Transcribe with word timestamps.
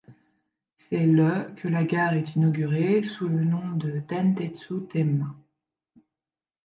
C'est 0.79 1.05
le 1.05 1.53
que 1.57 1.67
la 1.67 1.83
gare 1.83 2.15
est 2.15 2.33
inaugurée 2.35 3.03
sous 3.03 3.27
le 3.29 3.43
nom 3.43 3.73
de 3.73 3.99
Dentetsu 4.09 4.87
Temma. 4.89 5.35